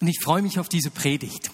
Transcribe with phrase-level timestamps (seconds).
[0.00, 1.50] Und ich freue mich auf diese Predigt.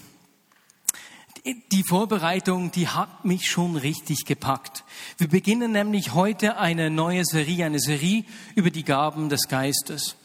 [1.72, 4.84] Die Vorbereitung, die hat mich schon richtig gepackt.
[5.18, 10.16] Wir beginnen nämlich heute eine neue Serie, eine Serie über die Gaben des Geistes.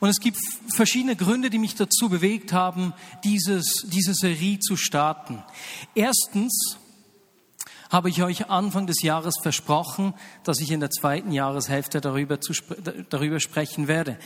[0.00, 0.38] Und es gibt
[0.74, 2.92] verschiedene Gründe, die mich dazu bewegt haben,
[3.24, 5.42] dieses, diese Serie zu starten.
[5.94, 6.76] Erstens
[7.90, 10.14] habe ich euch Anfang des Jahres versprochen,
[10.44, 12.52] dass ich in der zweiten Jahreshälfte darüber, zu,
[13.08, 14.18] darüber sprechen werde.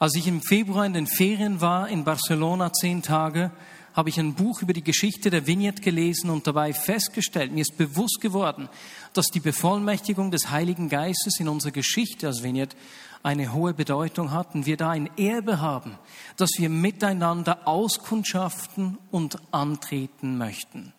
[0.00, 3.50] Als ich im Februar in den Ferien war in Barcelona zehn Tage,
[3.94, 7.76] habe ich ein Buch über die Geschichte der Vignette gelesen und dabei festgestellt, mir ist
[7.76, 8.68] bewusst geworden,
[9.12, 12.76] dass die Bevollmächtigung des Heiligen Geistes in unserer Geschichte als Vignette
[13.24, 15.98] eine hohe Bedeutung hat und wir da ein Erbe haben,
[16.36, 20.92] dass wir miteinander auskundschaften und antreten möchten.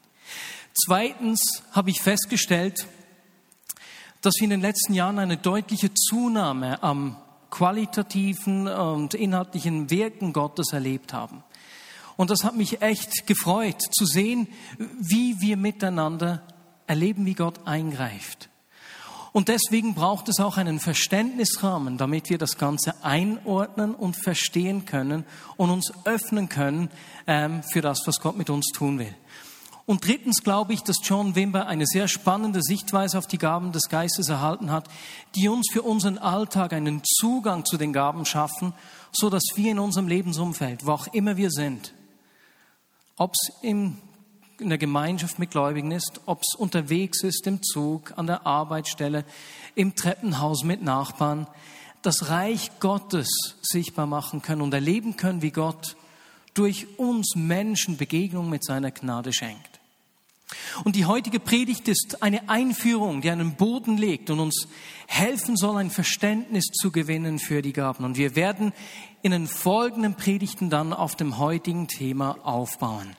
[0.74, 2.86] Zweitens habe ich festgestellt,
[4.22, 7.16] dass wir in den letzten Jahren eine deutliche Zunahme am
[7.50, 11.44] qualitativen und inhaltlichen Wirken Gottes erlebt haben.
[12.18, 14.48] Und das hat mich echt gefreut zu sehen,
[15.00, 16.44] wie wir miteinander
[16.86, 18.50] erleben, wie Gott eingreift.
[19.32, 25.24] Und deswegen braucht es auch einen Verständnisrahmen, damit wir das Ganze einordnen und verstehen können
[25.56, 26.90] und uns öffnen können
[27.28, 29.16] ähm, für das, was Gott mit uns tun will.
[29.90, 33.90] Und drittens glaube ich, dass John Wimber eine sehr spannende Sichtweise auf die Gaben des
[33.90, 34.88] Geistes erhalten hat,
[35.34, 38.74] die uns für unseren Alltag einen Zugang zu den Gaben schaffen,
[39.12, 41.96] so dass wir in unserem Lebensumfeld, wo auch immer wir sind,
[43.18, 43.98] ob es in
[44.60, 49.26] der Gemeinschaft mit Gläubigen ist, ob es unterwegs ist im Zug, an der Arbeitsstelle,
[49.74, 51.48] im Treppenhaus mit Nachbarn,
[52.04, 55.96] das Reich Gottes sichtbar machen können und erleben können, wie Gott
[56.54, 59.79] durch uns Menschen Begegnung mit seiner Gnade schenkt.
[60.84, 64.68] Und die heutige Predigt ist eine Einführung, die einen Boden legt und uns
[65.08, 68.04] helfen soll, ein Verständnis zu gewinnen für die Gaben.
[68.04, 68.74] Und wir werden
[69.22, 73.16] in den folgenden Predigten dann auf dem heutigen Thema aufbauen.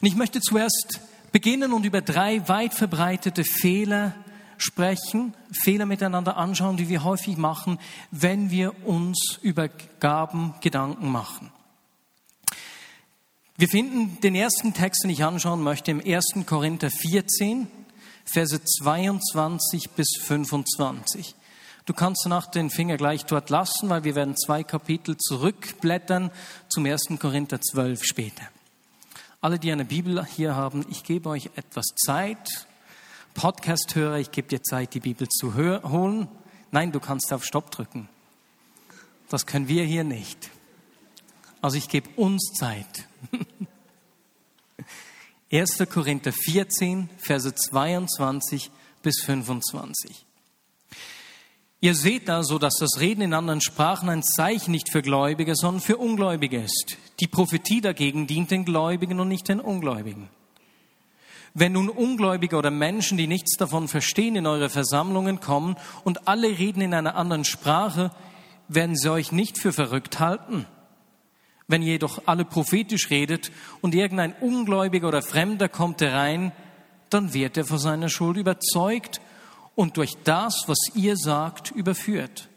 [0.00, 1.00] Und ich möchte zuerst
[1.32, 4.14] beginnen und über drei weit verbreitete Fehler
[4.56, 7.78] sprechen, Fehler miteinander anschauen, die wir häufig machen,
[8.10, 11.50] wenn wir uns über Gaben Gedanken machen.
[13.60, 16.46] Wir finden den ersten Text, den ich anschauen möchte, im 1.
[16.46, 17.66] Korinther 14,
[18.24, 21.34] Verse 22 bis 25.
[21.84, 26.30] Du kannst danach den Finger gleich dort lassen, weil wir werden zwei Kapitel zurückblättern
[26.70, 27.18] zum 1.
[27.18, 28.44] Korinther 12 später.
[29.42, 32.66] Alle, die eine Bibel hier haben, ich gebe euch etwas Zeit.
[33.34, 36.28] Podcast-Hörer, ich gebe dir Zeit, die Bibel zu holen.
[36.70, 38.08] Nein, du kannst auf Stopp drücken.
[39.28, 40.48] Das können wir hier nicht.
[41.60, 43.06] Also ich gebe uns Zeit.
[45.52, 45.84] 1.
[45.90, 48.70] Korinther 14, Verse 22
[49.02, 50.26] bis 25.
[51.82, 55.80] Ihr seht also, dass das Reden in anderen Sprachen ein Zeichen nicht für Gläubige, sondern
[55.80, 56.98] für Ungläubige ist.
[57.20, 60.28] Die Prophetie dagegen dient den Gläubigen und nicht den Ungläubigen.
[61.54, 66.58] Wenn nun Ungläubige oder Menschen, die nichts davon verstehen, in eure Versammlungen kommen und alle
[66.58, 68.12] reden in einer anderen Sprache,
[68.68, 70.66] werden sie euch nicht für verrückt halten.
[71.70, 76.50] Wenn jedoch alle prophetisch redet und irgendein Ungläubiger oder Fremder kommt herein,
[77.10, 79.20] dann wird er vor seiner Schuld überzeugt
[79.76, 82.48] und durch das, was ihr sagt, überführt.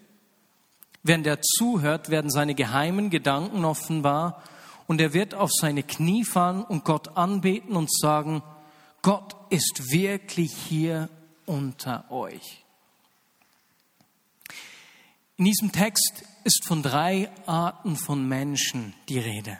[1.03, 4.41] Wenn der zuhört, werden seine geheimen Gedanken offenbar
[4.87, 8.41] und er wird auf seine Knie fallen und Gott anbeten und sagen,
[9.03, 11.07] Gott ist wirklich hier
[11.45, 12.63] unter euch.
[15.37, 19.59] In diesem Text ist von drei Arten von Menschen die Rede.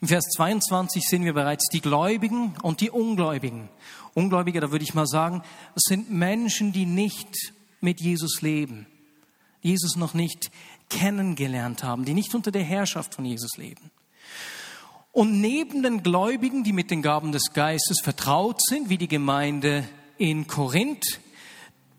[0.00, 3.68] Im Vers 22 sehen wir bereits die Gläubigen und die Ungläubigen.
[4.14, 5.42] Ungläubige, da würde ich mal sagen,
[5.74, 8.86] es sind Menschen, die nicht mit Jesus leben,
[9.62, 10.50] Jesus noch nicht
[10.88, 13.90] kennengelernt haben, die nicht unter der Herrschaft von Jesus leben.
[15.12, 19.88] Und neben den Gläubigen, die mit den Gaben des Geistes vertraut sind, wie die Gemeinde
[20.18, 21.20] in Korinth,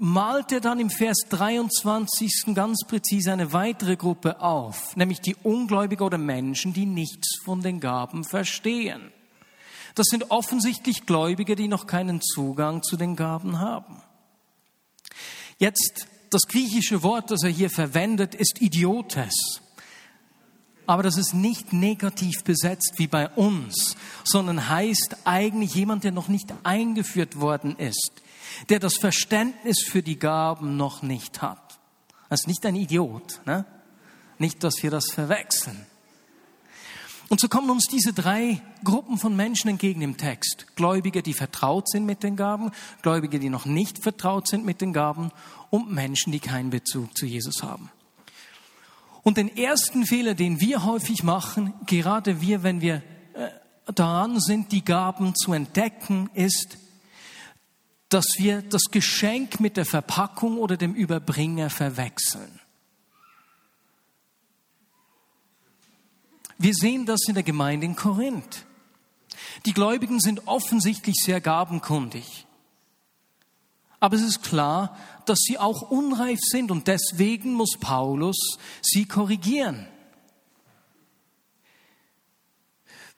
[0.01, 6.03] malt er dann im Vers 23 ganz präzise eine weitere Gruppe auf, nämlich die Ungläubige
[6.03, 9.11] oder Menschen, die nichts von den Gaben verstehen.
[9.93, 14.01] Das sind offensichtlich Gläubige, die noch keinen Zugang zu den Gaben haben.
[15.59, 19.61] Jetzt, das griechische Wort, das er hier verwendet, ist Idiotes.
[20.87, 26.27] Aber das ist nicht negativ besetzt wie bei uns, sondern heißt eigentlich jemand, der noch
[26.27, 28.23] nicht eingeführt worden ist
[28.69, 31.79] der das Verständnis für die Gaben noch nicht hat.
[32.29, 33.41] Das ist nicht ein Idiot.
[33.45, 33.65] Ne?
[34.37, 35.85] Nicht, dass wir das verwechseln.
[37.31, 40.67] Und so kommen uns diese drei Gruppen von Menschen entgegen im Text.
[40.75, 42.71] Gläubige, die vertraut sind mit den Gaben,
[43.03, 45.31] Gläubige, die noch nicht vertraut sind mit den Gaben
[45.69, 47.89] und Menschen, die keinen Bezug zu Jesus haben.
[49.23, 52.95] Und den ersten Fehler, den wir häufig machen, gerade wir, wenn wir
[53.33, 53.49] äh,
[53.93, 56.77] daran sind, die Gaben zu entdecken, ist,
[58.11, 62.59] dass wir das Geschenk mit der Verpackung oder dem Überbringer verwechseln.
[66.57, 68.65] Wir sehen das in der Gemeinde in Korinth.
[69.65, 72.45] Die Gläubigen sind offensichtlich sehr gabenkundig.
[74.01, 79.87] Aber es ist klar, dass sie auch unreif sind und deswegen muss Paulus sie korrigieren.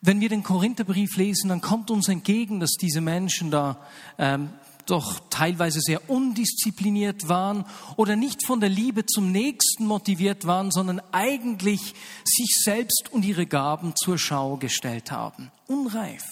[0.02, 3.82] Wenn wir den Korintherbrief lesen, dann kommt uns entgegen, dass diese Menschen da
[4.20, 4.54] ähm,
[4.86, 7.66] doch teilweise sehr undiszipliniert waren
[7.96, 11.94] oder nicht von der Liebe zum Nächsten motiviert waren, sondern eigentlich
[12.26, 15.52] sich selbst und ihre Gaben zur Schau gestellt haben.
[15.68, 16.24] Unreif.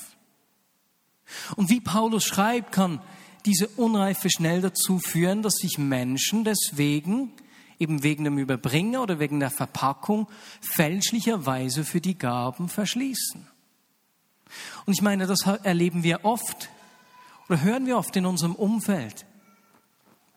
[1.55, 3.01] Und wie Paulus schreibt, kann
[3.45, 7.31] diese Unreife schnell dazu führen, dass sich Menschen deswegen,
[7.79, 10.27] eben wegen dem Überbringer oder wegen der Verpackung,
[10.61, 13.47] fälschlicherweise für die Gaben verschließen.
[14.85, 16.69] Und ich meine, das erleben wir oft
[17.51, 19.25] oder hören wir oft in unserem Umfeld,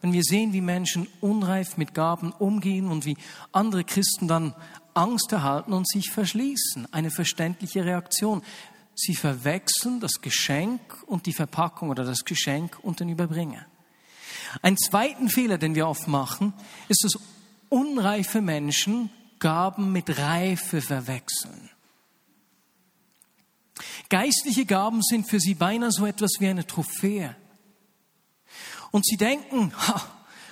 [0.00, 3.16] wenn wir sehen, wie Menschen unreif mit Gaben umgehen und wie
[3.52, 4.52] andere Christen dann
[4.94, 6.92] Angst erhalten und sich verschließen.
[6.92, 8.42] Eine verständliche Reaktion.
[8.96, 13.64] Sie verwechseln das Geschenk und die Verpackung oder das Geschenk und den Überbringer.
[14.60, 16.52] Ein zweiten Fehler, den wir oft machen,
[16.88, 17.22] ist, dass
[17.68, 19.08] unreife Menschen
[19.38, 21.70] Gaben mit Reife verwechseln.
[24.08, 27.34] Geistliche Gaben sind für sie beinahe so etwas wie eine Trophäe.
[28.90, 30.00] Und sie denken, ha,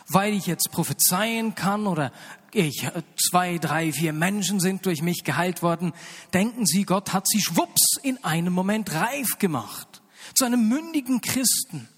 [0.09, 2.13] weil ich jetzt prophezeien kann oder
[2.53, 5.93] ich, zwei, drei, vier Menschen sind durch mich geheilt worden,
[6.35, 10.03] denken sie, Gott hat sie schwupps in einem Moment reif gemacht,
[10.35, 11.89] zu einem mündigen Christen.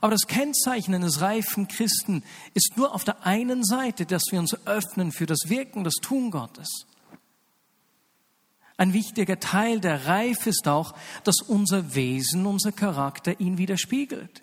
[0.00, 2.22] Aber das Kennzeichen eines reifen Christen
[2.54, 6.30] ist nur auf der einen Seite, dass wir uns öffnen für das Wirken, das Tun
[6.30, 6.86] Gottes.
[8.76, 14.42] Ein wichtiger Teil der Reife ist auch, dass unser Wesen, unser Charakter ihn widerspiegelt.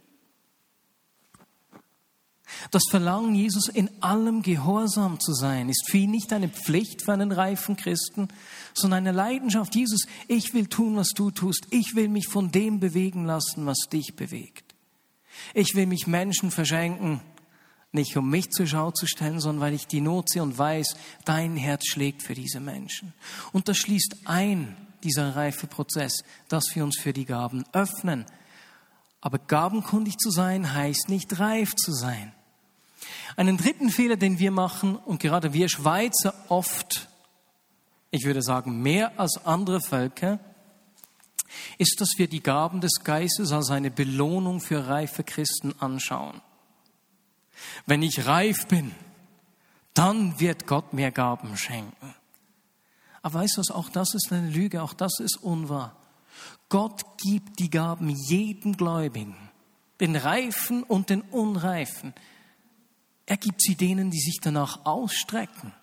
[2.69, 7.13] Das Verlangen, Jesus in allem gehorsam zu sein, ist für ihn nicht eine Pflicht für
[7.13, 8.27] einen reifen Christen,
[8.73, 9.75] sondern eine Leidenschaft.
[9.75, 11.67] Jesus, ich will tun, was du tust.
[11.71, 14.75] Ich will mich von dem bewegen lassen, was dich bewegt.
[15.53, 17.21] Ich will mich Menschen verschenken,
[17.91, 20.95] nicht um mich zur Schau zu stellen, sondern weil ich die Not sehe und weiß,
[21.25, 23.13] dein Herz schlägt für diese Menschen.
[23.51, 28.25] Und das schließt ein, dieser reife Prozess, dass wir uns für die Gaben öffnen.
[29.19, 32.31] Aber gabenkundig zu sein heißt nicht reif zu sein.
[33.35, 37.07] Einen dritten Fehler, den wir machen, und gerade wir Schweizer oft,
[38.09, 40.39] ich würde sagen mehr als andere Völker,
[41.77, 46.41] ist, dass wir die Gaben des Geistes als eine Belohnung für reife Christen anschauen.
[47.85, 48.91] Wenn ich reif bin,
[49.93, 52.15] dann wird Gott mir Gaben schenken.
[53.21, 55.95] Aber weißt du was, auch das ist eine Lüge, auch das ist unwahr.
[56.69, 59.35] Gott gibt die Gaben jedem Gläubigen,
[59.99, 62.13] den Reifen und den Unreifen.
[63.25, 65.73] Er gibt sie denen, die sich danach ausstrecken.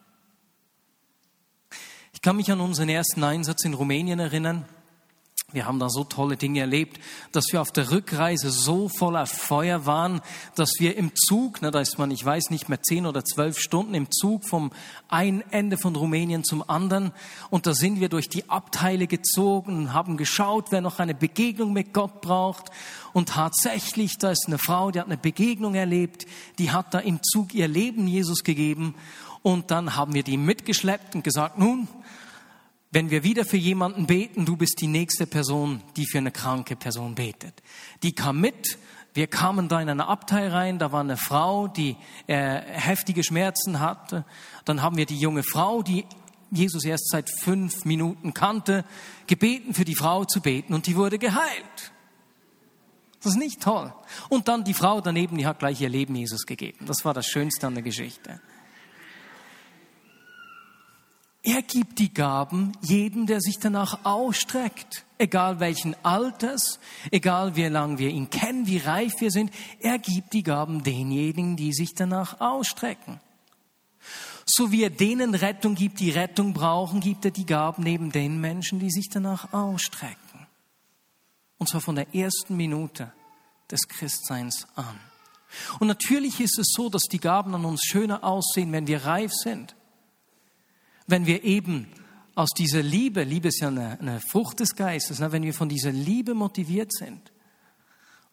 [2.12, 4.64] Ich kann mich an unseren ersten Einsatz in Rumänien erinnern.
[5.50, 7.00] Wir haben da so tolle Dinge erlebt,
[7.32, 10.20] dass wir auf der Rückreise so voller Feuer waren,
[10.56, 13.58] dass wir im Zug, na, da ist man, ich weiß nicht mehr, zehn oder zwölf
[13.58, 14.70] Stunden im Zug vom
[15.08, 17.12] einen Ende von Rumänien zum anderen.
[17.48, 21.94] Und da sind wir durch die Abteile gezogen, haben geschaut, wer noch eine Begegnung mit
[21.94, 22.70] Gott braucht.
[23.14, 26.26] Und tatsächlich, da ist eine Frau, die hat eine Begegnung erlebt,
[26.58, 28.94] die hat da im Zug ihr Leben Jesus gegeben.
[29.40, 31.88] Und dann haben wir die mitgeschleppt und gesagt, nun,
[32.90, 36.74] wenn wir wieder für jemanden beten, du bist die nächste Person, die für eine kranke
[36.74, 37.62] Person betet.
[38.02, 38.78] Die kam mit,
[39.14, 43.80] wir kamen da in eine Abteil rein, da war eine Frau, die äh, heftige Schmerzen
[43.80, 44.24] hatte.
[44.64, 46.06] Dann haben wir die junge Frau, die
[46.50, 48.84] Jesus erst seit fünf Minuten kannte,
[49.26, 51.92] gebeten, für die Frau zu beten und die wurde geheilt.
[53.22, 53.92] Das ist nicht toll.
[54.28, 56.86] Und dann die Frau daneben, die hat gleich ihr Leben Jesus gegeben.
[56.86, 58.40] Das war das Schönste an der Geschichte.
[61.48, 65.06] Er gibt die Gaben jedem, der sich danach ausstreckt.
[65.16, 66.78] Egal welchen Alters,
[67.10, 69.50] egal wie lange wir ihn kennen, wie reif wir sind,
[69.80, 73.18] er gibt die Gaben denjenigen, die sich danach ausstrecken.
[74.44, 78.42] So wie er denen Rettung gibt, die Rettung brauchen, gibt er die Gaben neben den
[78.42, 80.46] Menschen, die sich danach ausstrecken.
[81.56, 83.10] Und zwar von der ersten Minute
[83.70, 85.00] des Christseins an.
[85.80, 89.32] Und natürlich ist es so, dass die Gaben an uns schöner aussehen, wenn wir reif
[89.32, 89.74] sind
[91.08, 91.88] wenn wir eben
[92.36, 95.68] aus dieser Liebe, Liebe ist ja eine, eine Frucht des Geistes, ne, wenn wir von
[95.68, 97.32] dieser Liebe motiviert sind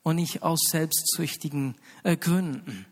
[0.03, 2.85] und nicht aus selbstsüchtigen äh, Gründen.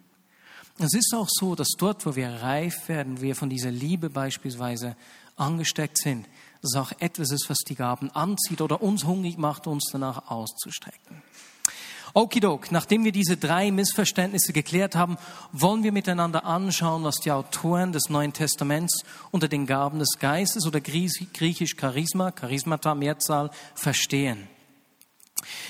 [0.80, 4.96] Es ist auch so, dass dort, wo wir reif werden, wir von dieser Liebe beispielsweise
[5.36, 6.28] angesteckt sind,
[6.62, 11.22] dass auch etwas ist, was die Gaben anzieht oder uns hungrig macht, uns danach auszustrecken.
[12.16, 15.18] Okidok, nachdem wir diese drei Missverständnisse geklärt haben,
[15.52, 20.68] wollen wir miteinander anschauen, was die Autoren des Neuen Testaments unter den Gaben des Geistes
[20.68, 24.48] oder griechisch Charisma, Charismata, Mehrzahl, verstehen.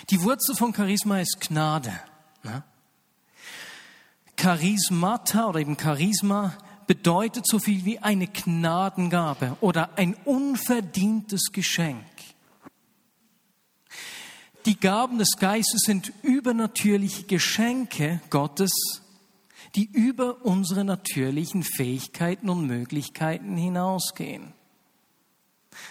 [0.10, 1.94] Die Wurzel von Charisma ist Gnade.
[2.44, 2.64] Ne?
[4.36, 6.58] Charismata oder eben Charisma
[6.88, 12.04] bedeutet so viel wie eine Gnadengabe oder ein unverdientes Geschenk.
[14.66, 18.72] Die Gaben des Geistes sind übernatürliche Geschenke Gottes,
[19.76, 24.54] die über unsere natürlichen Fähigkeiten und Möglichkeiten hinausgehen.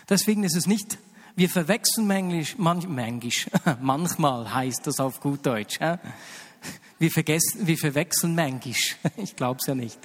[0.09, 0.99] Deswegen ist es nicht,
[1.37, 3.21] wir verwechseln manchmal, manchmal,
[3.81, 5.79] manchmal heißt das auf gut Deutsch,
[6.99, 9.99] wir, vergessen, wir verwechseln manchmal, ich glaube es ja nicht.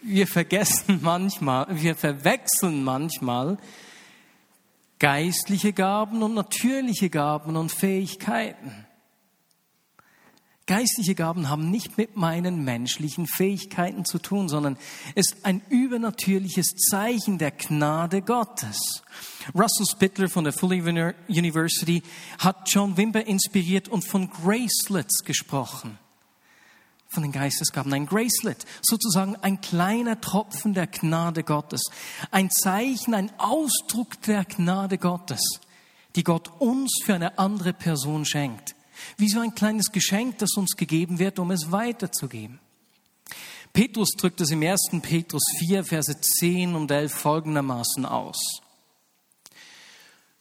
[0.00, 3.58] Wir vergessen manchmal, wir verwechseln manchmal
[5.02, 8.86] geistliche Gaben und natürliche Gaben und Fähigkeiten.
[10.64, 14.78] Geistliche Gaben haben nicht mit meinen menschlichen Fähigkeiten zu tun, sondern
[15.16, 19.02] ist ein übernatürliches Zeichen der Gnade Gottes.
[19.56, 22.04] Russell Spittler von der Fuller University
[22.38, 25.98] hat John Wimber inspiriert und von Gracelets gesprochen
[27.12, 31.82] von den Geistesgaben, ein Gracelet, sozusagen ein kleiner Tropfen der Gnade Gottes,
[32.30, 35.60] ein Zeichen, ein Ausdruck der Gnade Gottes,
[36.16, 38.74] die Gott uns für eine andere Person schenkt.
[39.16, 42.60] Wie so ein kleines Geschenk, das uns gegeben wird, um es weiterzugeben.
[43.72, 44.90] Petrus drückt es im 1.
[45.02, 48.61] Petrus 4, Verse 10 und 11 folgendermaßen aus.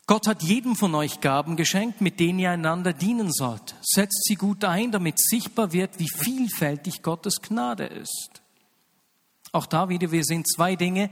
[0.07, 3.75] Gott hat jedem von euch Gaben geschenkt, mit denen ihr einander dienen sollt.
[3.81, 8.41] Setzt sie gut ein, damit sichtbar wird, wie vielfältig Gottes Gnade ist.
[9.51, 11.09] Auch da wieder, wir sehen zwei Dinge.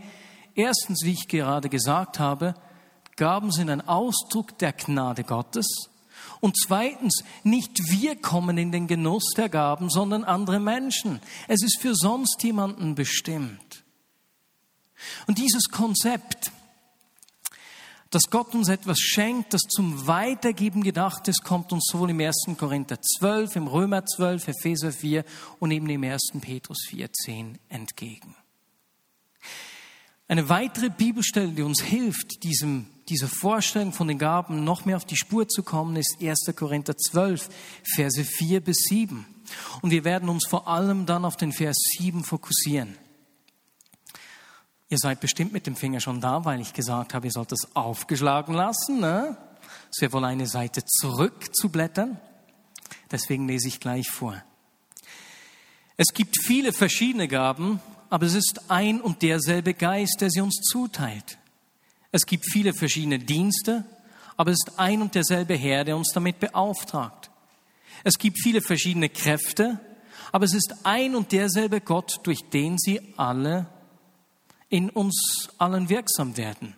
[0.56, 2.56] Erstens, wie ich gerade gesagt habe,
[3.16, 5.90] Gaben sind ein Ausdruck der Gnade Gottes.
[6.42, 11.20] Und zweitens, nicht wir kommen in den Genuss der Gaben, sondern andere Menschen.
[11.48, 13.84] Es ist für sonst jemanden bestimmt.
[15.28, 16.52] Und dieses Konzept,
[18.10, 22.48] dass Gott uns etwas schenkt, das zum Weitergeben gedacht ist, kommt uns sowohl im 1.
[22.58, 25.24] Korinther 12, im Römer 12, Epheser 4
[25.60, 26.32] und eben im 1.
[26.42, 28.36] Petrus 4, 10 entgegen.
[30.28, 35.06] Eine weitere Bibelstelle, die uns hilft, diesem, dieser Vorstellung von den Gaben noch mehr auf
[35.06, 36.56] die Spur zu kommen, ist 1.
[36.56, 37.50] Korinther 12,
[37.96, 39.26] Verse 4 bis 7.
[39.82, 42.96] Und wir werden uns vor allem dann auf den Vers 7 fokussieren.
[44.92, 47.76] Ihr seid bestimmt mit dem Finger schon da, weil ich gesagt habe, ihr sollt es
[47.76, 49.00] aufgeschlagen lassen.
[49.00, 49.38] Ne?
[49.92, 52.20] Es wäre wohl eine Seite zurück zu blättern.
[53.12, 54.42] Deswegen lese ich gleich vor.
[55.96, 57.80] Es gibt viele verschiedene Gaben,
[58.10, 61.38] aber es ist ein und derselbe Geist, der sie uns zuteilt.
[62.12, 63.86] Es gibt viele verschiedene Dienste,
[64.38, 67.30] aber es ist ein und derselbe Herr, der uns damit beauftragt.
[68.04, 69.80] Es gibt viele verschiedene Kräfte,
[70.32, 73.68] aber es ist ein und derselbe Gott, durch den sie alle
[74.70, 76.76] in uns allen wirksam werden.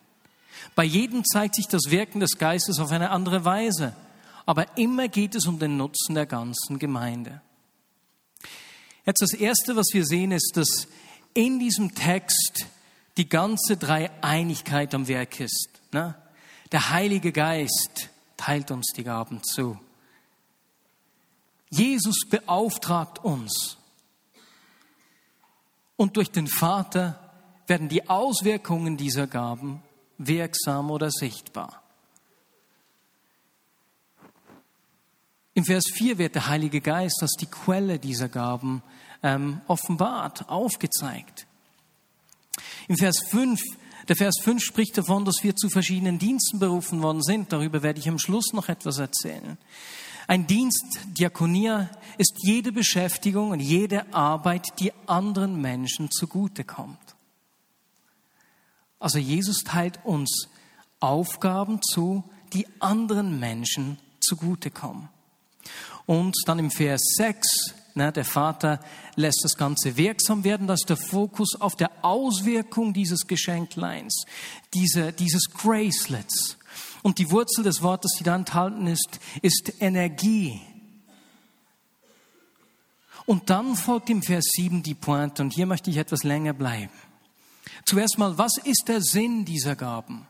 [0.75, 3.95] Bei jedem zeigt sich das Wirken des Geistes auf eine andere Weise,
[4.45, 7.41] aber immer geht es um den Nutzen der ganzen Gemeinde.
[9.05, 10.87] Jetzt das Erste, was wir sehen, ist, dass
[11.33, 12.65] in diesem Text
[13.17, 15.69] die ganze Dreieinigkeit am Werk ist.
[15.91, 16.15] Ne?
[16.71, 19.77] Der Heilige Geist teilt uns die Gaben zu.
[21.69, 23.77] Jesus beauftragt uns.
[25.95, 27.20] Und durch den Vater
[27.71, 29.81] werden die Auswirkungen dieser Gaben
[30.17, 31.81] wirksam oder sichtbar.
[35.53, 38.83] Im Vers 4 wird der Heilige Geist als die Quelle dieser Gaben
[39.23, 41.47] ähm, offenbart, aufgezeigt.
[42.89, 43.61] Im Vers 5,
[44.09, 47.53] der Vers 5 spricht davon, dass wir zu verschiedenen Diensten berufen worden sind.
[47.53, 49.57] Darüber werde ich am Schluss noch etwas erzählen.
[50.27, 56.97] Ein Dienst, Diakonia, ist jede Beschäftigung und jede Arbeit, die anderen Menschen zugutekommt.
[59.01, 60.47] Also Jesus teilt uns
[60.99, 65.09] Aufgaben zu, die anderen Menschen zugutekommen.
[66.05, 68.79] Und dann im Vers 6, ne, der Vater
[69.15, 74.25] lässt das Ganze wirksam werden, dass der Fokus auf der Auswirkung dieses Geschenkleins,
[74.75, 76.57] diese, dieses Gracelets.
[77.01, 80.61] Und die Wurzel des Wortes, die da enthalten ist, ist Energie.
[83.25, 86.91] Und dann folgt im Vers 7 die Pointe, und hier möchte ich etwas länger bleiben.
[87.85, 90.27] Zuerst mal, was ist der Sinn dieser Gaben?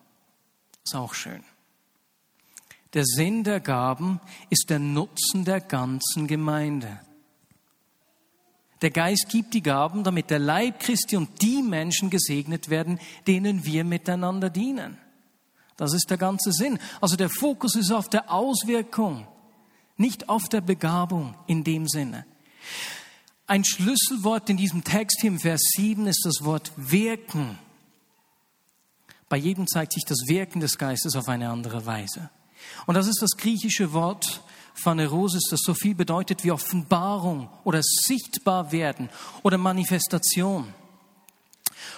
[0.83, 1.43] Ist auch schön.
[2.93, 4.19] Der Sinn der Gaben
[4.49, 6.99] ist der Nutzen der ganzen Gemeinde.
[8.81, 13.63] Der Geist gibt die Gaben, damit der Leib Christi und die Menschen gesegnet werden, denen
[13.63, 14.97] wir miteinander dienen.
[15.77, 16.79] Das ist der ganze Sinn.
[16.99, 19.27] Also der Fokus ist auf der Auswirkung,
[19.97, 22.25] nicht auf der Begabung in dem Sinne.
[23.51, 27.59] Ein Schlüsselwort in diesem Text hier im Vers 7 ist das Wort wirken.
[29.27, 32.29] Bei jedem zeigt sich das Wirken des Geistes auf eine andere Weise.
[32.85, 34.41] Und das ist das griechische Wort
[34.73, 39.09] Phanerosis, das so viel bedeutet wie Offenbarung oder sichtbar werden
[39.43, 40.73] oder Manifestation.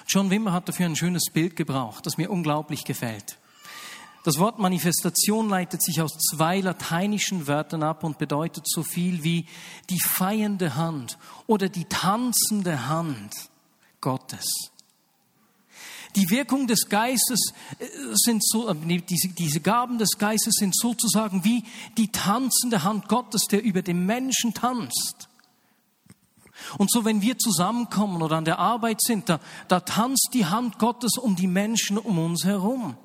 [0.08, 3.38] John Wimmer hat dafür ein schönes Bild gebraucht, das mir unglaublich gefällt.
[4.24, 9.46] Das Wort Manifestation leitet sich aus zwei lateinischen Wörtern ab und bedeutet so viel wie
[9.90, 13.34] die feiernde Hand oder die tanzende Hand
[14.00, 14.72] Gottes.
[16.16, 21.64] Die Wirkung des Geistes äh, sind so, äh, diese, Gaben des Geistes sind sozusagen wie
[21.98, 25.28] die tanzende Hand Gottes, der über dem Menschen tanzt.
[26.78, 30.80] Und so, wenn wir zusammenkommen oder an der Arbeit sind, da, da tanzt die Hand
[30.80, 32.96] Gottes um die Menschen um uns herum.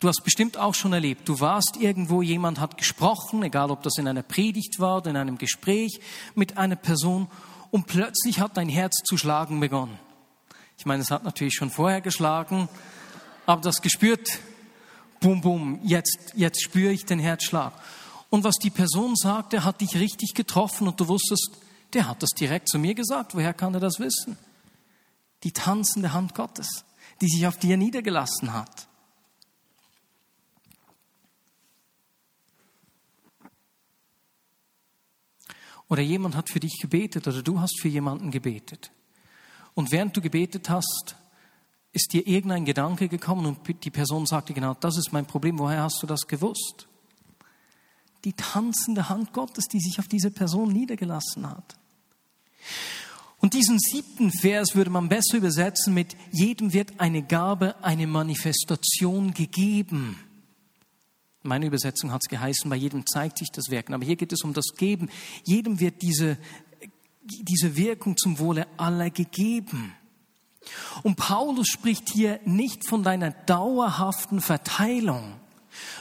[0.00, 3.98] Du hast bestimmt auch schon erlebt, du warst irgendwo, jemand hat gesprochen, egal ob das
[3.98, 6.00] in einer Predigt war oder in einem Gespräch
[6.34, 7.28] mit einer Person,
[7.70, 9.98] und plötzlich hat dein Herz zu schlagen begonnen.
[10.78, 12.68] Ich meine, es hat natürlich schon vorher geschlagen,
[13.46, 14.38] aber das gespürt,
[15.20, 17.72] bum, bum, jetzt, jetzt spüre ich den Herzschlag.
[18.30, 21.50] Und was die Person sagte, hat dich richtig getroffen und du wusstest,
[21.92, 23.34] der hat das direkt zu mir gesagt.
[23.34, 24.38] Woher kann er das wissen?
[25.42, 26.84] Die tanzende Hand Gottes,
[27.20, 28.88] die sich auf dir niedergelassen hat.
[35.88, 38.90] Oder jemand hat für dich gebetet oder du hast für jemanden gebetet.
[39.74, 41.16] Und während du gebetet hast,
[41.92, 45.82] ist dir irgendein Gedanke gekommen und die Person sagte genau, das ist mein Problem, woher
[45.82, 46.86] hast du das gewusst?
[48.24, 51.76] Die tanzende Hand Gottes, die sich auf diese Person niedergelassen hat.
[53.40, 59.32] Und diesen siebten Vers würde man besser übersetzen mit, jedem wird eine Gabe, eine Manifestation
[59.32, 60.18] gegeben.
[61.42, 63.94] Meine Übersetzung hat es geheißen, bei jedem zeigt sich das Wirken.
[63.94, 65.08] Aber hier geht es um das Geben.
[65.44, 66.36] Jedem wird diese,
[67.22, 69.94] diese Wirkung zum Wohle aller gegeben.
[71.02, 75.34] Und Paulus spricht hier nicht von deiner dauerhaften Verteilung,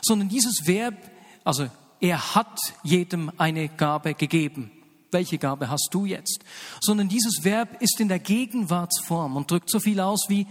[0.01, 0.95] sondern dieses Verb,
[1.43, 1.69] also
[1.99, 4.71] er hat jedem eine Gabe gegeben.
[5.11, 6.39] Welche Gabe hast du jetzt?
[6.81, 10.47] Sondern dieses Verb ist in der Gegenwartsform und drückt so viel aus wie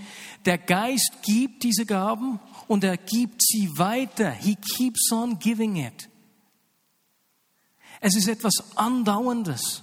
[0.47, 4.31] der Geist gibt diese Gaben und er gibt sie weiter.
[4.31, 6.09] He keeps on giving it.
[8.01, 9.83] Es ist etwas Andauerndes.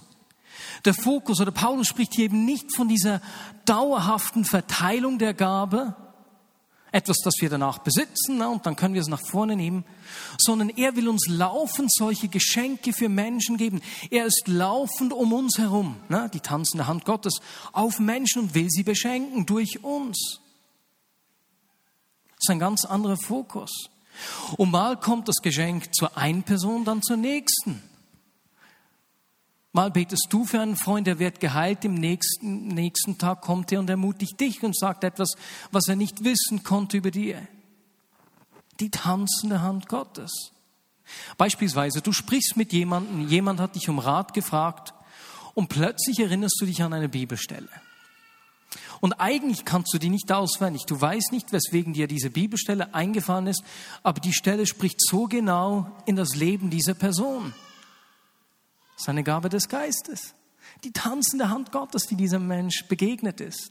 [0.84, 3.20] Der Fokus oder Paulus spricht hier eben nicht von dieser
[3.64, 5.96] dauerhaften Verteilung der Gabe,
[6.92, 9.84] etwas, das wir danach besitzen und dann können wir es nach vorne nehmen,
[10.38, 13.82] sondern er will uns laufend solche Geschenke für Menschen geben.
[14.10, 17.40] Er ist laufend um uns herum, ne, die tanzende Hand Gottes,
[17.72, 20.40] auf Menschen und will sie beschenken durch uns.
[22.44, 23.88] Ist ein ganz anderer Fokus.
[24.58, 27.82] Und mal kommt das Geschenk zur einen Person, dann zur nächsten.
[29.72, 33.80] Mal betest du für einen Freund, der wird geheilt, im nächsten, nächsten Tag kommt er
[33.80, 35.32] und ermutigt dich und sagt etwas,
[35.72, 37.48] was er nicht wissen konnte über dir.
[38.78, 40.52] Die tanzende Hand Gottes.
[41.38, 44.92] Beispielsweise, du sprichst mit jemandem, jemand hat dich um Rat gefragt
[45.54, 47.70] und plötzlich erinnerst du dich an eine Bibelstelle.
[49.00, 50.84] Und eigentlich kannst du die nicht auswendig.
[50.86, 53.62] Du weißt nicht, weswegen dir diese Bibelstelle eingefallen ist,
[54.02, 57.54] aber die Stelle spricht so genau in das Leben dieser Person.
[58.94, 60.34] Das ist eine Gabe des Geistes.
[60.84, 63.70] Die tanzende Hand Gottes, die diesem Mensch begegnet ist.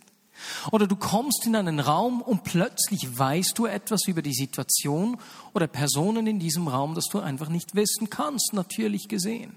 [0.72, 5.18] Oder du kommst in einen Raum und plötzlich weißt du etwas über die Situation
[5.54, 9.56] oder Personen in diesem Raum, das du einfach nicht wissen kannst, natürlich gesehen.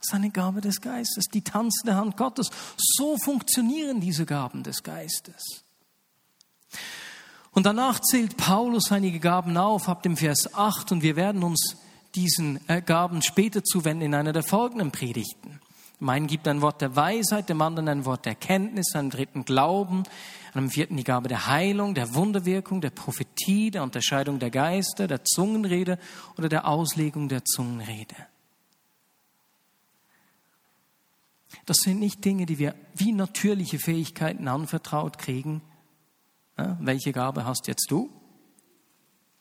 [0.00, 2.50] Das ist eine Gabe des Geistes, die tanzende Hand Gottes.
[2.76, 5.64] So funktionieren diese Gaben des Geistes.
[7.52, 11.76] Und danach zählt Paulus einige Gaben auf, ab dem Vers 8, und wir werden uns
[12.14, 15.60] diesen äh, Gaben später zuwenden in einer der folgenden Predigten.
[16.00, 19.44] Dem einen gibt ein Wort der Weisheit, dem anderen ein Wort der Kenntnis, einem dritten
[19.44, 20.04] Glauben,
[20.54, 25.24] einem vierten die Gabe der Heilung, der Wunderwirkung, der Prophetie, der Unterscheidung der Geister, der
[25.24, 25.98] Zungenrede
[26.38, 28.16] oder der Auslegung der Zungenrede.
[31.70, 35.62] Das sind nicht Dinge, die wir wie natürliche Fähigkeiten anvertraut kriegen.
[36.58, 38.10] Ja, welche Gabe hast jetzt du?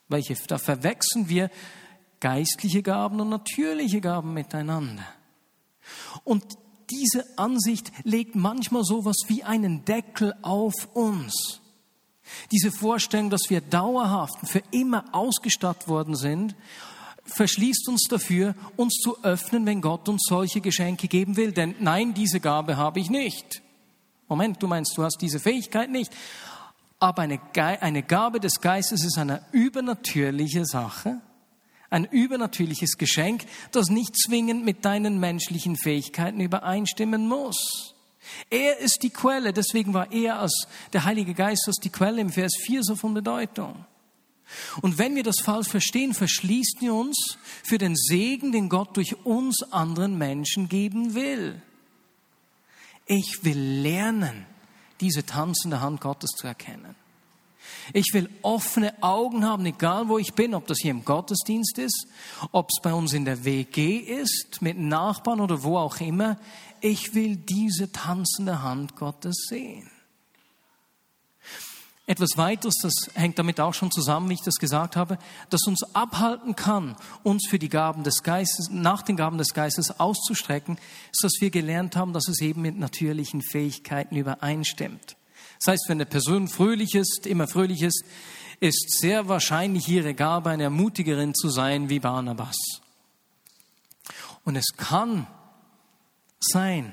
[0.10, 0.36] Welche?
[0.46, 1.50] Da verwechseln wir
[2.20, 5.08] geistliche Gaben und natürliche Gaben miteinander.
[6.24, 6.44] Und
[6.92, 11.62] diese Ansicht legt manchmal sowas wie einen Deckel auf uns.
[12.52, 16.56] Diese Vorstellung, dass wir dauerhaft für immer ausgestattet worden sind
[17.34, 21.52] verschließt uns dafür, uns zu öffnen, wenn Gott uns solche Geschenke geben will.
[21.52, 23.62] Denn nein, diese Gabe habe ich nicht.
[24.28, 26.12] Moment, du meinst, du hast diese Fähigkeit nicht.
[27.00, 31.22] Aber eine, eine Gabe des Geistes ist eine übernatürliche Sache,
[31.90, 37.96] ein übernatürliches Geschenk, das nicht zwingend mit deinen menschlichen Fähigkeiten übereinstimmen muss.
[38.50, 42.30] Er ist die Quelle, deswegen war er als der Heilige Geist als die Quelle im
[42.30, 43.86] Vers 4 so von Bedeutung.
[44.82, 49.26] Und wenn wir das falsch verstehen, verschließen wir uns für den Segen, den Gott durch
[49.26, 51.62] uns anderen Menschen geben will.
[53.06, 54.46] Ich will lernen,
[55.02, 56.96] diese tanzende Hand Gottes zu erkennen.
[57.94, 62.08] Ich will offene Augen haben, egal wo ich bin, ob das hier im Gottesdienst ist,
[62.52, 66.38] ob es bei uns in der WG ist, mit Nachbarn oder wo auch immer.
[66.82, 69.90] Ich will diese tanzende Hand Gottes sehen.
[72.10, 75.20] Etwas weiteres, das hängt damit auch schon zusammen, wie ich das gesagt habe,
[75.52, 80.00] das uns abhalten kann, uns für die Gaben des Geistes, nach den Gaben des Geistes
[80.00, 80.80] auszustrecken,
[81.12, 85.18] ist, dass wir gelernt haben, dass es eben mit natürlichen Fähigkeiten übereinstimmt.
[85.60, 88.04] Das heißt, wenn eine Person fröhlich ist, immer fröhlich ist,
[88.60, 92.58] ist sehr wahrscheinlich ihre Gabe, eine Ermutigerin zu sein wie Barnabas.
[94.44, 95.28] Und es kann
[96.40, 96.92] sein,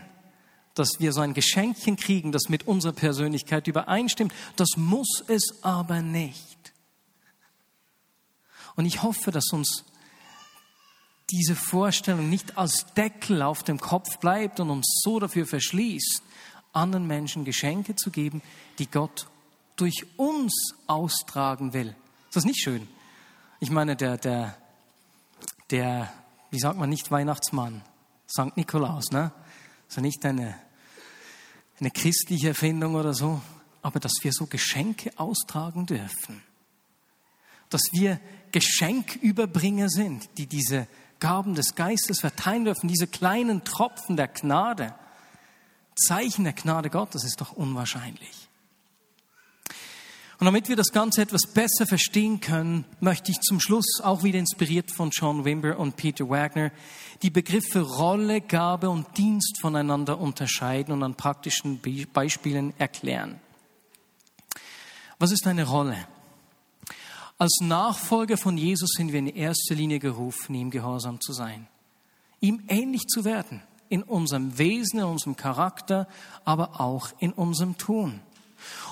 [0.76, 4.32] dass wir so ein Geschenkchen kriegen, das mit unserer Persönlichkeit übereinstimmt.
[4.56, 6.72] Das muss es aber nicht.
[8.76, 9.84] Und ich hoffe, dass uns
[11.30, 16.22] diese Vorstellung nicht als Deckel auf dem Kopf bleibt und uns so dafür verschließt,
[16.72, 18.42] anderen Menschen Geschenke zu geben,
[18.78, 19.26] die Gott
[19.76, 21.96] durch uns austragen will.
[22.28, 22.86] Ist das nicht schön?
[23.60, 24.56] Ich meine, der, der,
[25.70, 26.12] der,
[26.50, 27.82] wie sagt man, nicht Weihnachtsmann,
[28.26, 29.32] Sankt Nikolaus, ne?
[29.88, 30.56] Also nicht eine
[31.78, 33.40] eine christliche Erfindung oder so,
[33.82, 36.42] aber dass wir so Geschenke austragen dürfen.
[37.68, 38.20] Dass wir
[38.52, 40.86] Geschenküberbringer sind, die diese
[41.20, 44.94] Gaben des Geistes verteilen dürfen, diese kleinen Tropfen der Gnade.
[45.94, 48.45] Zeichen der Gnade Gottes ist doch unwahrscheinlich.
[50.38, 54.38] Und damit wir das Ganze etwas besser verstehen können, möchte ich zum Schluss, auch wieder
[54.38, 56.72] inspiriert von John Wimber und Peter Wagner,
[57.22, 61.80] die Begriffe Rolle, Gabe und Dienst voneinander unterscheiden und an praktischen
[62.12, 63.40] Beispielen erklären.
[65.18, 66.06] Was ist eine Rolle?
[67.38, 71.66] Als Nachfolger von Jesus sind wir in erster Linie gerufen, ihm gehorsam zu sein,
[72.40, 76.08] ihm ähnlich zu werden, in unserem Wesen, in unserem Charakter,
[76.44, 78.20] aber auch in unserem Tun.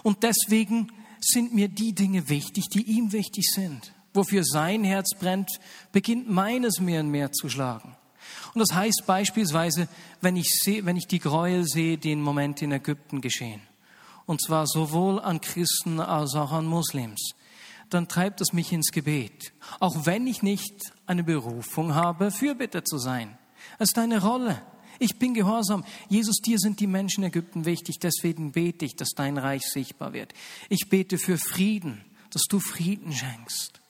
[0.03, 0.91] Und deswegen
[1.27, 3.93] sind mir die Dinge wichtig, die ihm wichtig sind.
[4.13, 5.51] Wofür sein Herz brennt,
[5.93, 7.97] beginnt meines mehr und mehr zu schlagen.
[8.55, 9.89] Und das heißt beispielsweise,
[10.21, 13.61] wenn ich, sehe, wenn ich die Gräuel sehe, die im Moment in Ägypten geschehen,
[14.27, 17.35] und zwar sowohl an Christen als auch an Muslims,
[17.91, 19.53] dann treibt es mich ins Gebet.
[19.81, 23.37] Auch wenn ich nicht eine Berufung habe, Fürbitter zu sein.
[23.79, 24.63] Es ist eine Rolle.
[24.99, 25.85] Ich bin gehorsam.
[26.09, 30.33] Jesus, dir sind die Menschen Ägypten wichtig, deswegen bete ich, dass dein Reich sichtbar wird.
[30.69, 33.81] Ich bete für Frieden, dass du Frieden schenkst.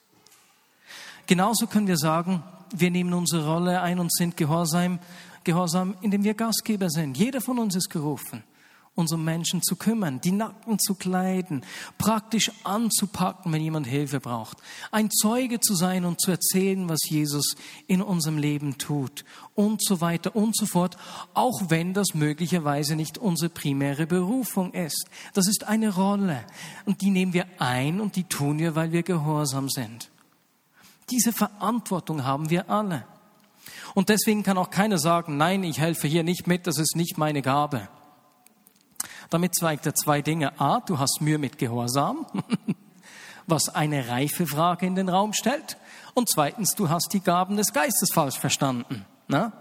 [1.27, 2.43] Genauso können wir sagen,
[2.75, 4.99] wir nehmen unsere Rolle ein und sind gehorsam,
[5.43, 7.17] gehorsam, indem wir Gastgeber sind.
[7.17, 8.43] Jeder von uns ist gerufen
[8.95, 11.63] uns um Menschen zu kümmern, die Nacken zu kleiden,
[11.97, 14.57] praktisch anzupacken, wenn jemand Hilfe braucht,
[14.91, 17.55] ein Zeuge zu sein und zu erzählen, was Jesus
[17.87, 20.97] in unserem Leben tut und so weiter und so fort,
[21.33, 25.05] auch wenn das möglicherweise nicht unsere primäre Berufung ist.
[25.33, 26.45] Das ist eine Rolle
[26.85, 30.09] und die nehmen wir ein und die tun wir, weil wir gehorsam sind.
[31.11, 33.05] Diese Verantwortung haben wir alle.
[33.93, 37.17] Und deswegen kann auch keiner sagen, nein, ich helfe hier nicht mit, das ist nicht
[37.17, 37.87] meine Gabe.
[39.35, 40.57] Damit zeigt er zwei Dinge.
[40.61, 42.25] A, du hast Mühe mit Gehorsam,
[43.47, 45.75] was eine reife Frage in den Raum stellt.
[46.13, 49.05] Und zweitens, du hast die Gaben des Geistes falsch verstanden.
[49.27, 49.51] Na?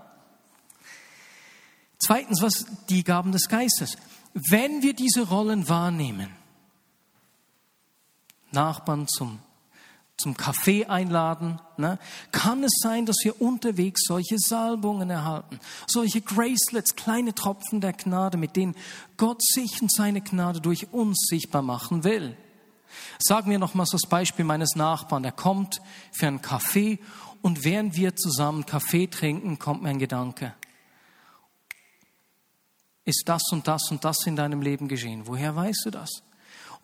[1.99, 3.97] Zweitens, was die Gaben des Geistes.
[4.33, 6.29] Wenn wir diese Rollen wahrnehmen,
[8.53, 9.41] Nachbarn zum
[10.17, 11.99] zum Kaffee einladen, ne?
[12.31, 18.39] kann es sein, dass wir unterwegs solche Salbungen erhalten, solche Gracelets, kleine Tropfen der Gnade,
[18.39, 18.77] mit denen
[19.17, 22.37] Gott sich und seine Gnade durch uns sichtbar machen will.
[23.19, 25.25] Sagen wir nochmals das Beispiel meines Nachbarn.
[25.25, 25.81] Er kommt
[26.13, 26.99] für einen Kaffee
[27.43, 30.55] und während wir zusammen Kaffee trinken, kommt mir ein Gedanke.
[33.05, 35.27] Ist das und das und das in deinem Leben geschehen?
[35.27, 36.24] Woher weißt du das?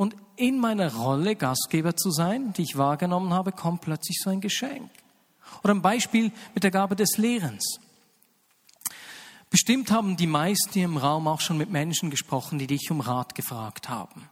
[0.00, 4.40] Und in meiner Rolle, Gastgeber zu sein, die ich wahrgenommen habe, kommt plötzlich so ein
[4.40, 4.90] Geschenk.
[5.62, 7.80] Oder ein Beispiel mit der Gabe des Lehrens.
[9.50, 13.02] Bestimmt haben die meisten hier im Raum auch schon mit Menschen gesprochen, die dich um
[13.02, 14.30] Rat gefragt haben.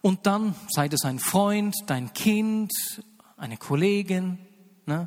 [0.00, 2.70] Und dann sei das ein Freund, dein Kind,
[3.36, 4.38] eine Kollegin,
[4.88, 5.06] Ne?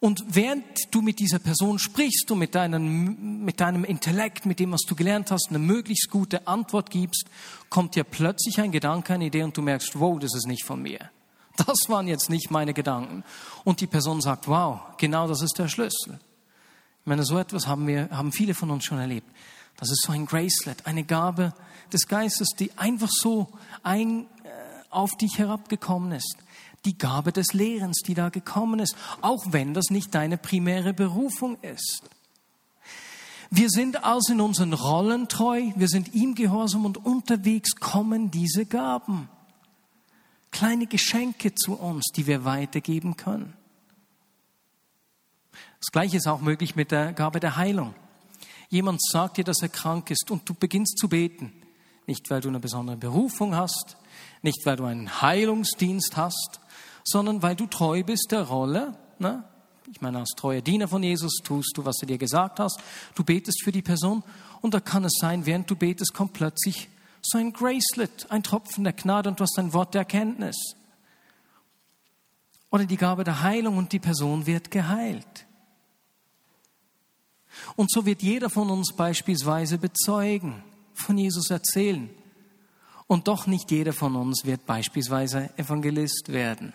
[0.00, 4.70] Und während du mit dieser Person sprichst und mit, deinem, mit deinem Intellekt, mit dem,
[4.70, 7.24] was du gelernt hast, eine möglichst gute Antwort gibst,
[7.68, 10.82] kommt dir plötzlich ein Gedanke, eine Idee und du merkst, wow, das ist nicht von
[10.82, 11.10] mir.
[11.66, 13.24] Das waren jetzt nicht meine Gedanken.
[13.64, 16.20] Und die Person sagt, wow, genau das ist der Schlüssel.
[17.00, 19.28] Ich meine, so etwas haben wir, haben viele von uns schon erlebt.
[19.76, 21.52] Das ist so ein Gracelet, eine Gabe
[21.92, 23.48] des Geistes, die einfach so
[23.82, 24.48] ein, äh,
[24.90, 26.36] auf dich herabgekommen ist
[26.84, 31.58] die Gabe des Lehrens, die da gekommen ist, auch wenn das nicht deine primäre Berufung
[31.62, 32.02] ist.
[33.50, 38.66] Wir sind also in unseren Rollen treu, wir sind ihm gehorsam und unterwegs kommen diese
[38.66, 39.28] Gaben.
[40.50, 43.54] Kleine Geschenke zu uns, die wir weitergeben können.
[45.80, 47.94] Das Gleiche ist auch möglich mit der Gabe der Heilung.
[48.68, 51.52] Jemand sagt dir, dass er krank ist und du beginnst zu beten.
[52.06, 53.96] Nicht, weil du eine besondere Berufung hast,
[54.42, 56.60] nicht, weil du einen Heilungsdienst hast,
[57.08, 58.94] sondern weil du treu bist der Rolle.
[59.18, 59.44] Ne?
[59.90, 62.80] Ich meine, als treuer Diener von Jesus tust du, was er dir gesagt hast.
[63.14, 64.22] Du betest für die Person
[64.60, 66.88] und da kann es sein, während du betest, kommt plötzlich
[67.22, 70.74] so ein Gracelet, ein Tropfen der Gnade und du hast ein Wort der Erkenntnis.
[72.70, 75.46] Oder die Gabe der Heilung und die Person wird geheilt.
[77.76, 80.62] Und so wird jeder von uns beispielsweise bezeugen,
[80.94, 82.10] von Jesus erzählen.
[83.06, 86.74] Und doch nicht jeder von uns wird beispielsweise Evangelist werden.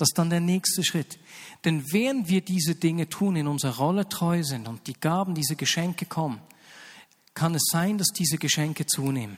[0.00, 1.18] Das ist dann der nächste Schritt.
[1.66, 5.56] Denn während wir diese Dinge tun, in unserer Rolle treu sind und die Gaben, diese
[5.56, 6.40] Geschenke kommen,
[7.34, 9.36] kann es sein, dass diese Geschenke zunehmen.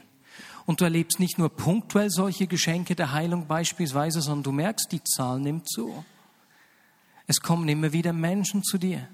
[0.64, 5.03] Und du erlebst nicht nur punktuell solche Geschenke der Heilung beispielsweise, sondern du merkst, die
[5.03, 6.05] Zahl nimmt zu.
[7.27, 9.09] Es kommen immer wieder Menschen zu dir.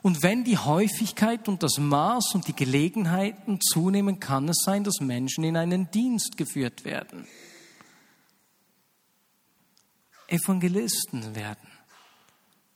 [0.00, 5.00] Und wenn die Häufigkeit und das Maß und die Gelegenheiten zunehmen, kann es sein, dass
[5.00, 7.26] Menschen in einen Dienst geführt werden.
[10.30, 11.68] Evangelisten werden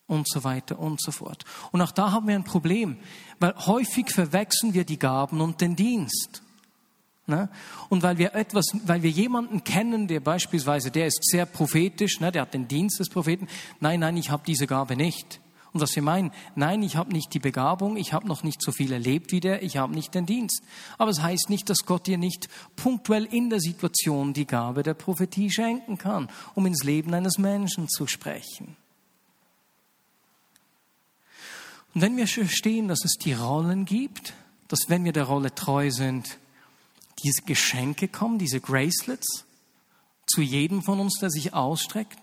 [0.06, 1.44] und so weiter und so fort.
[1.72, 2.98] Und auch da haben wir ein Problem,
[3.40, 6.42] weil häufig verwechseln wir die Gaben und den Dienst.
[7.26, 7.48] Ne?
[7.88, 12.30] Und weil wir etwas, weil wir jemanden kennen, der beispielsweise, der ist sehr prophetisch, ne?
[12.30, 13.48] der hat den Dienst des Propheten.
[13.80, 15.40] Nein, nein, ich habe diese Gabe nicht.
[15.74, 18.70] Und was wir meinen, nein, ich habe nicht die Begabung, ich habe noch nicht so
[18.70, 20.62] viel erlebt wie der, ich habe nicht den Dienst.
[20.98, 24.94] Aber es heißt nicht, dass Gott dir nicht punktuell in der Situation die Gabe der
[24.94, 28.76] Prophetie schenken kann, um ins Leben eines Menschen zu sprechen.
[31.92, 34.32] Und wenn wir verstehen, dass es die Rollen gibt,
[34.68, 36.38] dass wenn wir der Rolle treu sind,
[37.24, 39.44] diese Geschenke kommen, diese Gracelets,
[40.26, 42.18] zu jedem von uns, der sich ausstreckt,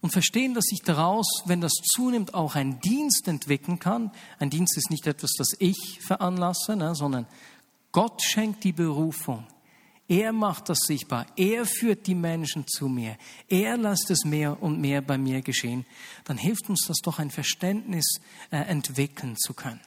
[0.00, 4.10] und verstehen, dass sich daraus, wenn das zunimmt, auch ein Dienst entwickeln kann.
[4.38, 7.26] Ein Dienst ist nicht etwas, das ich veranlasse, ne, sondern
[7.92, 9.46] Gott schenkt die Berufung.
[10.08, 11.26] Er macht das sichtbar.
[11.36, 13.16] Er führt die Menschen zu mir.
[13.48, 15.86] Er lässt es mehr und mehr bei mir geschehen.
[16.24, 19.80] Dann hilft uns das doch ein Verständnis äh, entwickeln zu können.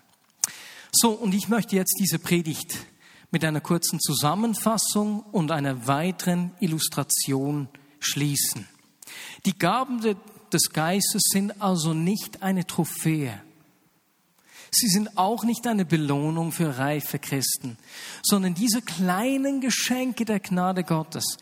[0.93, 2.78] So, und ich möchte jetzt diese Predigt
[3.32, 7.67] mit einer kurzen Zusammenfassung und einer weiteren Illustration
[7.99, 8.67] schließen.
[9.45, 10.02] Die Gaben
[10.52, 13.41] des Geistes sind also nicht eine Trophäe.
[14.71, 17.78] Sie sind auch nicht eine Belohnung für reife Christen,
[18.23, 21.38] sondern diese kleinen Geschenke der Gnade Gottes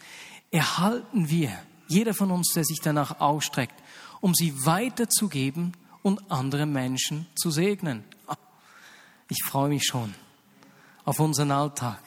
[0.51, 1.51] erhalten wir,
[1.87, 3.75] jeder von uns, der sich danach ausstreckt,
[4.19, 8.03] um sie weiterzugeben und andere Menschen zu segnen.
[9.29, 10.13] Ich freue mich schon
[11.05, 12.01] auf unseren Alltag.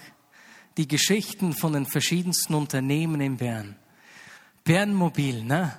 [0.77, 3.77] Die Geschichten von den verschiedensten Unternehmen in Bern.
[4.65, 5.77] Bernmobil, ne?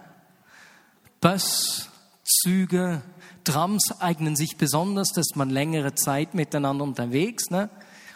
[1.20, 1.90] Bus,
[2.24, 3.02] Züge,
[3.44, 7.70] Trams eignen sich besonders, dass man längere Zeit miteinander unterwegs, ne?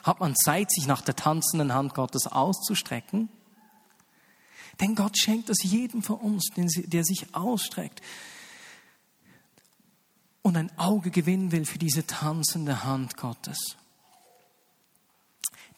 [0.03, 3.29] Hat man Zeit, sich nach der tanzenden Hand Gottes auszustrecken?
[4.79, 8.01] Denn Gott schenkt es jedem von uns, der sich ausstreckt
[10.41, 13.75] und ein Auge gewinnen will für diese tanzende Hand Gottes.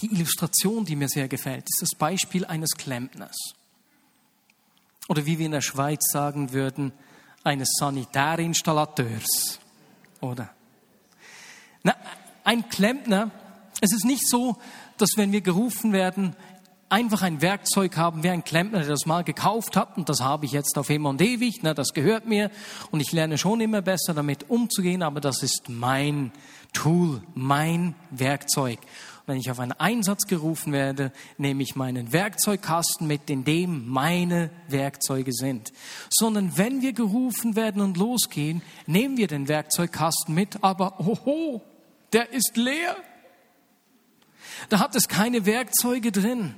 [0.02, 3.38] Die Illustration, die mir sehr gefällt, ist das Beispiel eines Klempners.
[5.08, 6.94] Oder wie wir in der Schweiz sagen würden,
[7.44, 9.60] eines Sanitärinstallateurs.
[10.20, 10.50] Oder?
[11.84, 11.96] Na,
[12.44, 13.32] ein Klempner,
[13.82, 14.58] es ist nicht so,
[14.98, 16.36] dass wenn wir gerufen werden,
[16.92, 20.46] einfach ein Werkzeug haben, wie ein Klempner, der das mal gekauft hat und das habe
[20.46, 22.52] ich jetzt auf immer und ewig, na, das gehört mir
[22.92, 26.32] und ich lerne schon immer besser damit umzugehen, aber das ist mein
[26.74, 28.80] Tool, mein Werkzeug.
[29.26, 34.50] Wenn ich auf einen Einsatz gerufen werde, nehme ich meinen Werkzeugkasten mit, in dem meine
[34.68, 35.72] Werkzeuge sind.
[36.10, 41.62] Sondern wenn wir gerufen werden und losgehen, nehmen wir den Werkzeugkasten mit, aber oho,
[42.14, 42.98] der ist leer.
[44.70, 46.56] Da hat es keine Werkzeuge drin.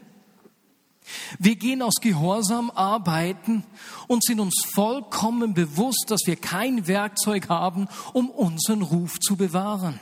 [1.39, 3.63] Wir gehen aus Gehorsam arbeiten
[4.07, 9.99] und sind uns vollkommen bewusst, dass wir kein Werkzeug haben, um unseren Ruf zu bewahren.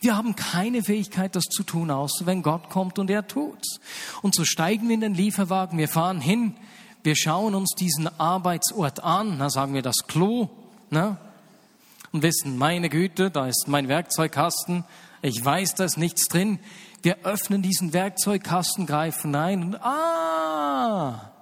[0.00, 3.80] Wir haben keine Fähigkeit, das zu tun, außer wenn Gott kommt und er tut's.
[4.22, 6.54] Und so steigen wir in den Lieferwagen, wir fahren hin,
[7.02, 10.50] wir schauen uns diesen Arbeitsort an, da sagen wir das Klo,
[10.90, 11.16] ne?
[12.12, 14.84] und wissen, meine Güte, da ist mein Werkzeugkasten,
[15.22, 16.58] ich weiß, da ist nichts drin.
[17.02, 21.32] Wir öffnen diesen Werkzeugkasten, greifen rein und ah,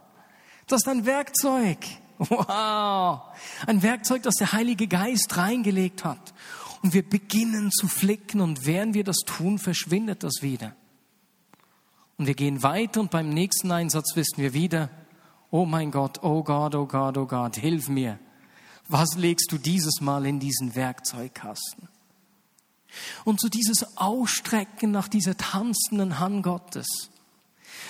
[0.66, 1.78] das ist ein Werkzeug.
[2.18, 3.20] Wow,
[3.66, 6.34] ein Werkzeug, das der Heilige Geist reingelegt hat.
[6.82, 10.74] Und wir beginnen zu flicken und während wir das tun, verschwindet das wieder.
[12.16, 14.90] Und wir gehen weiter und beim nächsten Einsatz wissen wir wieder,
[15.50, 18.18] oh mein Gott, oh Gott, oh Gott, oh Gott, hilf mir.
[18.88, 21.88] Was legst du dieses Mal in diesen Werkzeugkasten?
[23.24, 27.10] Und so dieses Ausstrecken nach dieser tanzenden Hand Gottes,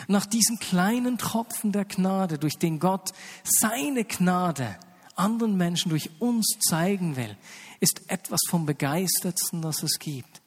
[0.07, 4.79] nach diesem kleinen Tropfen der Gnade, durch den Gott seine Gnade
[5.18, 7.37] anderen Menschen durch uns zeigen will,
[7.81, 10.40] ist etwas vom Begeistertsten, das es gibt.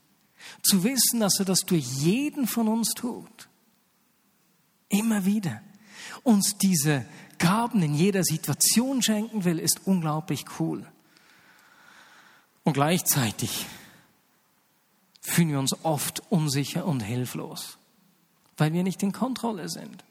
[0.64, 3.50] Zu wissen, dass er das durch jeden von uns tut.
[4.90, 5.62] Immer wieder.
[6.24, 7.06] Uns diese
[7.38, 10.86] Gaben in jeder Situation schenken will, ist unglaublich cool.
[12.64, 13.66] Und gleichzeitig
[15.22, 17.78] fühlen wir uns oft unsicher und hilflos,
[18.58, 20.04] weil wir nicht in Kontrolle sind.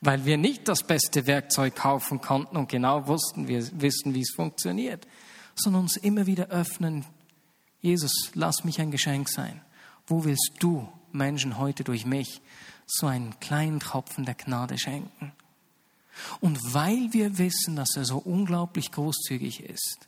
[0.00, 4.32] Weil wir nicht das beste Werkzeug kaufen konnten und genau wussten, wir wissen, wie es
[4.34, 5.06] funktioniert,
[5.54, 7.04] sondern uns immer wieder öffnen,
[7.80, 9.60] Jesus, lass mich ein Geschenk sein.
[10.06, 12.40] Wo willst du Menschen heute durch mich
[12.86, 15.32] so einen kleinen Tropfen der Gnade schenken?
[16.40, 20.07] Und weil wir wissen, dass er so unglaublich großzügig ist,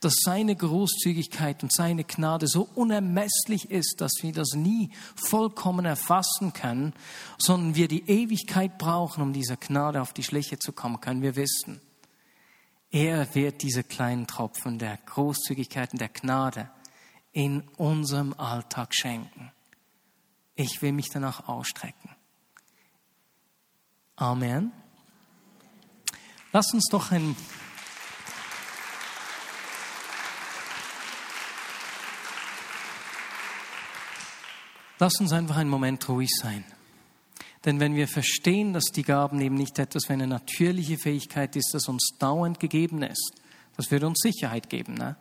[0.00, 6.52] dass seine Großzügigkeit und seine Gnade so unermesslich ist, dass wir das nie vollkommen erfassen
[6.52, 6.94] können,
[7.38, 11.36] sondern wir die Ewigkeit brauchen, um dieser Gnade auf die Schliche zu kommen, können wir
[11.36, 11.80] wissen.
[12.90, 16.70] Er wird diese kleinen Tropfen der Großzügigkeit und der Gnade
[17.32, 19.52] in unserem Alltag schenken.
[20.54, 22.10] Ich will mich danach ausstrecken.
[24.16, 24.72] Amen.
[26.52, 27.36] Lass uns doch ein
[34.98, 36.64] Lass uns einfach einen Moment ruhig sein.
[37.64, 41.70] Denn wenn wir verstehen, dass die Gaben eben nicht etwas wie eine natürliche Fähigkeit ist,
[41.72, 43.32] das uns dauernd gegeben ist,
[43.76, 45.16] das würde uns Sicherheit geben, ne?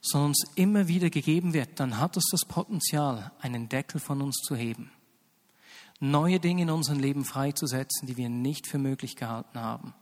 [0.00, 4.36] sondern uns immer wieder gegeben wird, dann hat es das Potenzial, einen Deckel von uns
[4.36, 4.90] zu heben.
[5.98, 9.94] Neue Dinge in unserem Leben freizusetzen, die wir nicht für möglich gehalten haben.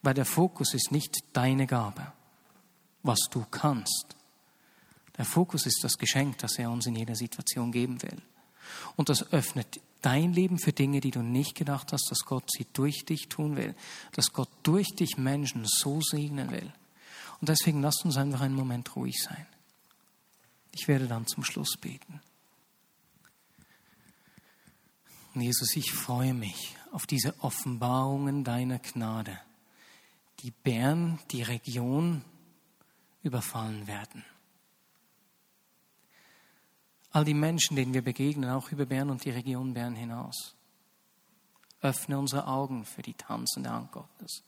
[0.00, 2.12] Weil der Fokus ist nicht deine Gabe,
[3.02, 4.16] was du kannst,
[5.16, 8.20] der Fokus ist das Geschenk, das er uns in jeder Situation geben will.
[8.96, 12.66] Und das öffnet dein Leben für Dinge, die du nicht gedacht hast, dass Gott sie
[12.72, 13.74] durch dich tun will,
[14.12, 16.72] dass Gott durch dich Menschen so segnen will.
[17.40, 19.46] Und deswegen lasst uns einfach einen Moment ruhig sein.
[20.72, 22.20] Ich werde dann zum Schluss beten.
[25.34, 29.38] Jesus, ich freue mich auf diese Offenbarungen deiner Gnade,
[30.40, 32.24] die Bern, die Region
[33.22, 34.24] überfallen werden
[37.10, 40.54] all die Menschen, denen wir begegnen, auch über Bern und die Region Bern hinaus.
[41.80, 44.42] Öffne unsere Augen für die tanzende Hand Gottes.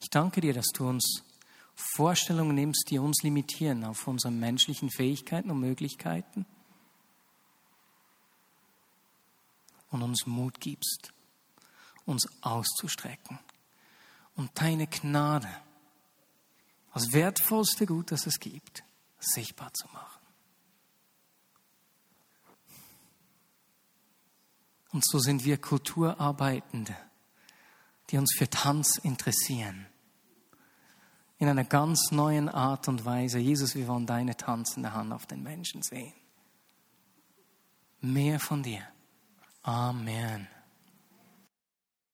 [0.00, 1.22] Ich danke dir, dass du uns
[1.94, 6.46] Vorstellungen nimmst, die uns limitieren auf unsere menschlichen Fähigkeiten und Möglichkeiten
[9.90, 11.12] und uns Mut gibst,
[12.06, 13.38] uns auszustrecken
[14.36, 15.48] und deine Gnade
[16.92, 18.82] das wertvollste Gut, das es gibt,
[19.18, 20.20] sichtbar zu machen.
[24.92, 26.96] Und so sind wir Kulturarbeitende,
[28.10, 29.86] die uns für Tanz interessieren.
[31.38, 33.38] In einer ganz neuen Art und Weise.
[33.38, 36.12] Jesus, wir wollen deine tanzende Hand auf den Menschen sehen.
[38.00, 38.82] Mehr von dir.
[39.62, 40.48] Amen.